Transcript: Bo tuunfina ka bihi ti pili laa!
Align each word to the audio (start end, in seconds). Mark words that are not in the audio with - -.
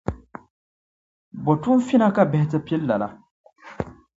Bo 1.43 1.53
tuunfina 1.61 2.07
ka 2.15 2.23
bihi 2.31 2.45
ti 2.51 2.57
pili 2.65 2.85
laa! 2.89 3.11